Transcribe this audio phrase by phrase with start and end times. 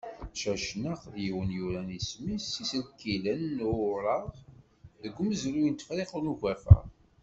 [0.39, 4.23] Cacnaq, d yiwen yuran isem-is s yisekkilen n ureɣ
[5.01, 6.77] deg umezruy n Tefriqt n Ugafa.